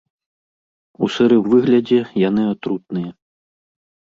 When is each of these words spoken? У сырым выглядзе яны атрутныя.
У 1.03 1.09
сырым 1.17 1.43
выглядзе 1.55 1.99
яны 2.27 2.43
атрутныя. 2.55 3.11